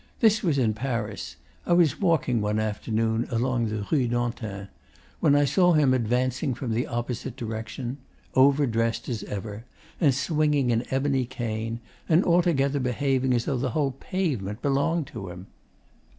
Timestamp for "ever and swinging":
9.25-10.71